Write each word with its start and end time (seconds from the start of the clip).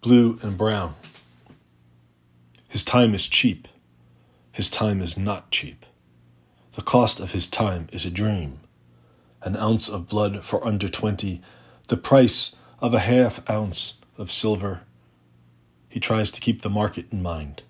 blue 0.00 0.38
and 0.42 0.56
brown. 0.56 0.94
His 2.68 2.84
time 2.84 3.14
is 3.14 3.26
cheap. 3.26 3.66
His 4.52 4.70
time 4.70 5.00
is 5.00 5.16
not 5.16 5.50
cheap. 5.50 5.84
The 6.74 6.82
cost 6.82 7.18
of 7.18 7.32
his 7.32 7.48
time 7.48 7.88
is 7.92 8.06
a 8.06 8.10
dream. 8.10 8.60
An 9.42 9.56
ounce 9.56 9.88
of 9.88 10.08
blood 10.08 10.44
for 10.44 10.64
under 10.64 10.88
twenty, 10.88 11.42
the 11.88 11.96
price 11.96 12.54
of 12.80 12.94
a 12.94 13.00
half 13.00 13.48
ounce 13.50 13.94
of 14.16 14.30
silver. 14.30 14.82
He 15.88 15.98
tries 15.98 16.30
to 16.30 16.40
keep 16.40 16.62
the 16.62 16.70
market 16.70 17.06
in 17.12 17.22
mind. 17.22 17.62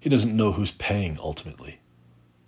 He 0.00 0.08
doesn't 0.08 0.36
know 0.36 0.52
who's 0.52 0.72
paying 0.72 1.18
ultimately. 1.20 1.78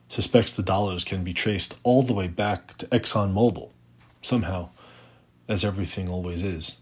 Suspects 0.09 0.53
the 0.53 0.63
dollars 0.63 1.05
can 1.05 1.23
be 1.23 1.33
traced 1.33 1.77
all 1.85 2.03
the 2.03 2.13
way 2.13 2.27
back 2.27 2.77
to 2.79 2.87
ExxonMobil, 2.87 3.71
somehow, 4.21 4.71
as 5.49 5.65
everything 5.65 6.11
always 6.11 6.43
is 6.43 6.79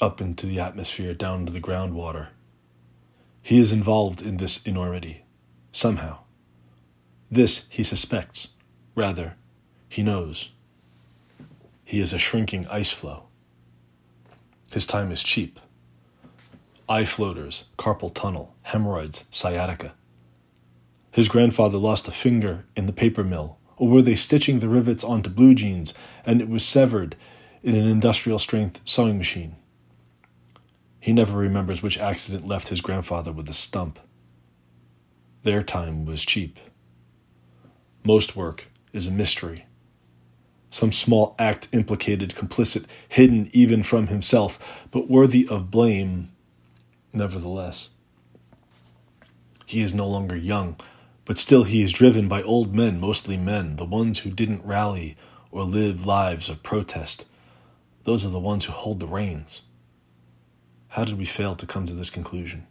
up 0.00 0.20
into 0.20 0.46
the 0.46 0.60
atmosphere, 0.60 1.12
down 1.12 1.46
to 1.46 1.52
the 1.52 1.60
groundwater. 1.60 2.28
He 3.42 3.58
is 3.58 3.72
involved 3.72 4.20
in 4.22 4.36
this 4.36 4.62
enormity, 4.64 5.24
somehow. 5.72 6.18
This 7.30 7.66
he 7.68 7.82
suspects. 7.82 8.54
Rather, 8.94 9.36
he 9.88 10.02
knows. 10.02 10.52
He 11.84 12.00
is 12.00 12.12
a 12.12 12.18
shrinking 12.18 12.66
ice 12.68 12.90
floe. 12.90 13.24
His 14.72 14.84
time 14.84 15.10
is 15.10 15.22
cheap. 15.22 15.58
Eye 16.88 17.04
floaters, 17.04 17.64
carpal 17.78 18.12
tunnel, 18.12 18.54
hemorrhoids, 18.62 19.24
sciatica. 19.30 19.94
His 21.10 21.28
grandfather 21.28 21.78
lost 21.78 22.08
a 22.08 22.12
finger 22.12 22.66
in 22.76 22.86
the 22.86 22.92
paper 22.92 23.24
mill, 23.24 23.58
or 23.76 23.88
were 23.88 24.02
they 24.02 24.14
stitching 24.14 24.58
the 24.58 24.68
rivets 24.68 25.04
onto 25.04 25.30
blue 25.30 25.54
jeans 25.54 25.94
and 26.26 26.40
it 26.40 26.48
was 26.48 26.64
severed 26.64 27.16
in 27.62 27.74
an 27.74 27.86
industrial 27.86 28.38
strength 28.38 28.80
sewing 28.84 29.16
machine? 29.16 29.56
He 31.00 31.12
never 31.12 31.38
remembers 31.38 31.82
which 31.82 31.98
accident 31.98 32.46
left 32.46 32.68
his 32.68 32.80
grandfather 32.80 33.32
with 33.32 33.48
a 33.48 33.52
stump. 33.52 33.98
Their 35.42 35.62
time 35.62 36.04
was 36.04 36.24
cheap. 36.24 36.58
Most 38.04 38.36
work 38.36 38.68
is 38.92 39.06
a 39.06 39.12
mystery. 39.12 39.66
Some 40.70 40.92
small 40.92 41.34
act 41.38 41.68
implicated, 41.72 42.34
complicit, 42.34 42.84
hidden 43.08 43.48
even 43.52 43.82
from 43.82 44.08
himself, 44.08 44.86
but 44.90 45.08
worthy 45.08 45.46
of 45.48 45.70
blame 45.70 46.30
nevertheless. 47.12 47.90
He 49.64 49.82
is 49.82 49.94
no 49.94 50.06
longer 50.06 50.36
young, 50.36 50.76
but 51.24 51.38
still 51.38 51.64
he 51.64 51.82
is 51.82 51.92
driven 51.92 52.28
by 52.28 52.42
old 52.42 52.74
men, 52.74 53.00
mostly 53.00 53.36
men, 53.36 53.76
the 53.76 53.84
ones 53.84 54.20
who 54.20 54.30
didn't 54.30 54.64
rally 54.64 55.16
or 55.50 55.62
live 55.62 56.06
lives 56.06 56.48
of 56.48 56.62
protest. 56.62 57.26
Those 58.04 58.24
are 58.24 58.30
the 58.30 58.38
ones 58.38 58.64
who 58.64 58.72
hold 58.72 59.00
the 59.00 59.06
reins. 59.06 59.62
How 60.88 61.04
did 61.04 61.18
we 61.18 61.24
fail 61.24 61.54
to 61.54 61.66
come 61.66 61.86
to 61.86 61.92
this 61.92 62.10
conclusion? 62.10 62.66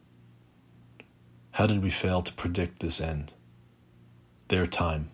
How 1.52 1.68
did 1.68 1.84
we 1.84 1.90
fail 1.90 2.22
to 2.24 2.34
predict 2.34 2.80
this 2.80 3.00
end? 3.00 3.34
Their 4.48 4.66
time. 4.66 5.12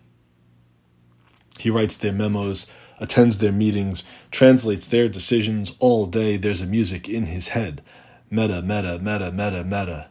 He 1.58 1.70
writes 1.70 1.96
their 1.96 2.12
memos, 2.12 2.70
attends 2.98 3.38
their 3.38 3.52
meetings, 3.52 4.04
translates 4.30 4.86
their 4.86 5.08
decisions 5.08 5.74
all 5.78 6.06
day. 6.06 6.36
There's 6.36 6.62
a 6.62 6.66
music 6.66 7.08
in 7.08 7.26
his 7.26 7.48
head. 7.48 7.82
Meta, 8.30 8.62
meta, 8.62 8.98
meta, 8.98 9.30
meta, 9.30 9.64
meta. 9.64 10.10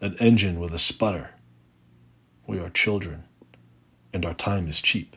An 0.00 0.16
engine 0.18 0.58
with 0.58 0.74
a 0.74 0.78
sputter. 0.78 1.30
We 2.46 2.58
are 2.58 2.70
children, 2.70 3.24
and 4.12 4.26
our 4.26 4.34
time 4.34 4.66
is 4.66 4.80
cheap. 4.80 5.16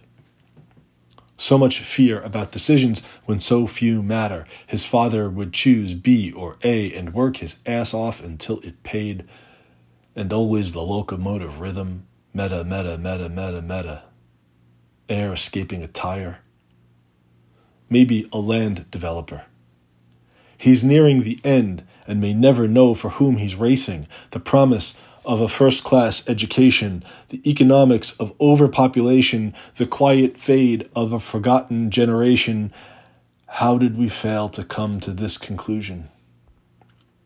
So 1.46 1.60
much 1.60 1.78
fear 1.78 2.22
about 2.22 2.54
decisions 2.54 3.04
when 3.26 3.40
so 3.40 3.68
few 3.68 4.02
matter. 4.02 4.46
His 4.66 4.84
father 4.84 5.30
would 5.30 5.54
choose 5.54 5.94
B 5.94 6.32
or 6.32 6.58
A 6.64 6.92
and 6.92 7.14
work 7.14 7.38
his 7.38 7.60
ass 7.68 7.94
off 7.94 8.20
until 8.20 8.62
it 8.62 8.82
paid. 8.82 9.26
And 10.16 10.34
always 10.34 10.74
the 10.74 10.82
locomotive 10.82 11.60
rhythm 11.60 12.08
meta, 12.34 12.64
meta, 12.64 12.98
meta, 12.98 13.30
meta, 13.30 13.62
meta. 13.62 14.04
Air 15.08 15.34
escaping 15.34 15.84
a 15.84 15.88
tire. 15.88 16.40
Maybe 17.92 18.28
a 18.34 18.40
land 18.40 18.90
developer. 18.90 19.46
He's 20.58 20.84
nearing 20.84 21.22
the 21.22 21.40
end 21.44 21.86
and 22.08 22.20
may 22.20 22.34
never 22.34 22.68
know 22.68 22.96
for 22.96 23.10
whom 23.10 23.38
he's 23.38 23.54
racing. 23.54 24.08
The 24.32 24.40
promise 24.40 24.98
of 25.26 25.42
a 25.42 25.48
first 25.48 25.84
class 25.84 26.28
education, 26.28 27.04
the 27.30 27.42
economics 27.50 28.12
of 28.20 28.34
overpopulation, 28.40 29.54
the 29.76 29.86
quiet 29.86 30.38
fade 30.38 30.90
of 30.96 31.12
a 31.12 31.20
forgotten 31.20 31.92
generation. 31.92 32.72
How 33.48 33.78
did 33.78 33.98
we 33.98 34.10
fail 34.10 34.50
to 34.50 34.64
come 34.64 35.00
to 35.02 35.12
this 35.12 35.38
conclusion? 35.38 36.10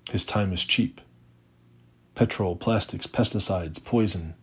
His 0.10 0.26
time 0.26 0.52
is 0.54 0.64
cheap. 0.64 1.02
Petrol, 2.16 2.56
plastics, 2.56 3.08
pesticides, 3.08 3.84
poison. 3.84 4.34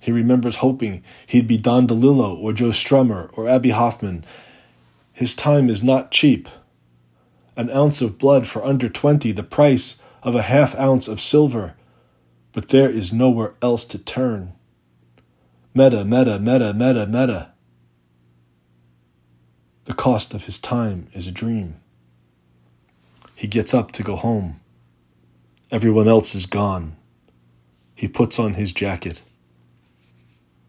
He 0.00 0.10
remembers 0.12 0.56
hoping 0.56 1.02
he'd 1.26 1.46
be 1.46 1.58
Don 1.58 1.86
DeLillo 1.86 2.36
or 2.36 2.52
Joe 2.52 2.68
Strummer 2.68 3.30
or 3.36 3.48
Abbie 3.48 3.70
Hoffman. 3.70 4.24
His 5.12 5.34
time 5.34 5.70
is 5.70 5.82
not 5.82 6.10
cheap. 6.10 6.48
An 7.56 7.70
ounce 7.70 8.02
of 8.02 8.18
blood 8.18 8.46
for 8.46 8.64
under 8.64 8.88
twenty, 8.88 9.30
the 9.30 9.42
price 9.42 10.00
of 10.22 10.34
a 10.34 10.42
half 10.42 10.74
ounce 10.78 11.06
of 11.06 11.20
silver 11.20 11.74
but 12.52 12.68
there 12.68 12.90
is 12.90 13.12
nowhere 13.12 13.54
else 13.62 13.84
to 13.86 13.98
turn. 13.98 14.52
Meta, 15.74 16.04
meta, 16.04 16.38
meta, 16.38 16.72
meta, 16.72 17.06
meta. 17.06 17.52
The 19.84 19.94
cost 19.94 20.34
of 20.34 20.44
his 20.44 20.58
time 20.58 21.08
is 21.12 21.26
a 21.26 21.32
dream. 21.32 21.76
He 23.34 23.46
gets 23.46 23.74
up 23.74 23.90
to 23.92 24.02
go 24.02 24.16
home. 24.16 24.60
Everyone 25.72 26.06
else 26.06 26.34
is 26.34 26.46
gone. 26.46 26.96
He 27.94 28.06
puts 28.06 28.38
on 28.38 28.54
his 28.54 28.72
jacket, 28.72 29.22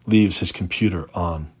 leaves 0.06 0.38
his 0.38 0.52
computer 0.52 1.08
on. 1.14 1.53